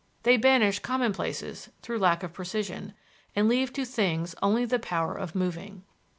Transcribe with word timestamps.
"They 0.23 0.35
banish 0.35 0.79
commonplaces 0.79 1.69
through 1.83 1.99
lack 1.99 2.23
of 2.23 2.33
precision, 2.33 2.95
and 3.35 3.47
leave 3.47 3.71
to 3.73 3.85
things 3.85 4.33
only 4.41 4.65
the 4.65 4.79
power 4.79 5.13
of 5.13 5.35
moving." 5.35 5.83